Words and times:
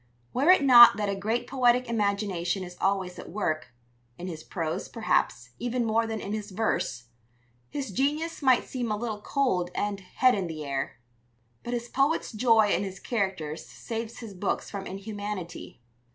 Were 0.33 0.49
it 0.49 0.63
not 0.63 0.97
that 0.97 1.09
a 1.09 1.15
great 1.15 1.45
poetic 1.45 1.87
imagination 1.87 2.63
is 2.63 2.75
always 2.81 3.19
at 3.19 3.29
work 3.29 3.67
in 4.17 4.25
his 4.25 4.43
prose, 4.43 4.89
perhaps, 4.89 5.51
even 5.59 5.85
more 5.85 6.07
than 6.07 6.19
in 6.19 6.33
his 6.33 6.49
verse 6.49 7.09
his 7.69 7.91
genius 7.91 8.41
might 8.41 8.63
seem 8.65 8.91
a 8.91 8.97
little 8.97 9.21
cold 9.21 9.69
and 9.75 9.99
head 9.99 10.33
in 10.33 10.47
the 10.47 10.65
air. 10.65 10.97
But 11.61 11.75
his 11.75 11.87
poet's 11.87 12.31
joy 12.31 12.69
in 12.73 12.83
his 12.83 12.99
characters 12.99 13.63
saves 13.63 14.21
his 14.21 14.33
books 14.33 14.71
from 14.71 14.87
inhumanity. 14.87 15.81